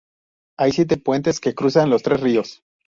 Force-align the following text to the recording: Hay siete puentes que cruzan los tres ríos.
Hay 0.57 0.71
siete 0.71 0.97
puentes 0.97 1.39
que 1.39 1.53
cruzan 1.53 1.91
los 1.91 2.01
tres 2.01 2.21
ríos. 2.21 2.63